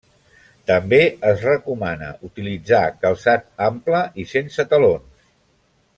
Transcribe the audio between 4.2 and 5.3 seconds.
i sense talons.